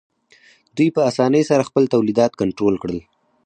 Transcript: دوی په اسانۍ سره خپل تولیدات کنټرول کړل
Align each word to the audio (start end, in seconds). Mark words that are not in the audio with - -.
دوی 0.75 0.89
په 0.95 1.01
اسانۍ 1.09 1.43
سره 1.49 1.67
خپل 1.69 1.83
تولیدات 1.93 2.31
کنټرول 2.41 2.75
کړل 2.83 2.99